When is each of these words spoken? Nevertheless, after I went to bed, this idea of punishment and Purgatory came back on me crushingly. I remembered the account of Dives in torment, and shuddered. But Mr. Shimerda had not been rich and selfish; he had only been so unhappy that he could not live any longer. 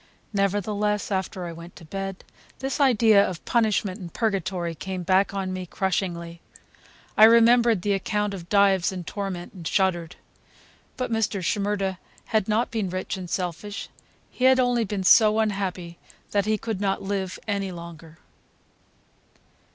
Nevertheless, 0.33 1.11
after 1.11 1.45
I 1.45 1.51
went 1.51 1.75
to 1.75 1.85
bed, 1.85 2.23
this 2.57 2.79
idea 2.79 3.23
of 3.23 3.45
punishment 3.45 3.99
and 3.99 4.11
Purgatory 4.11 4.73
came 4.73 5.03
back 5.03 5.31
on 5.35 5.53
me 5.53 5.67
crushingly. 5.67 6.41
I 7.15 7.25
remembered 7.25 7.83
the 7.83 7.93
account 7.93 8.33
of 8.33 8.49
Dives 8.49 8.91
in 8.91 9.03
torment, 9.03 9.53
and 9.53 9.67
shuddered. 9.67 10.15
But 10.97 11.11
Mr. 11.11 11.43
Shimerda 11.43 11.99
had 12.25 12.47
not 12.47 12.71
been 12.71 12.89
rich 12.89 13.15
and 13.15 13.29
selfish; 13.29 13.89
he 14.31 14.45
had 14.45 14.59
only 14.59 14.85
been 14.85 15.03
so 15.03 15.37
unhappy 15.37 15.99
that 16.31 16.47
he 16.47 16.57
could 16.57 16.81
not 16.81 17.03
live 17.03 17.37
any 17.47 17.71
longer. 17.71 18.17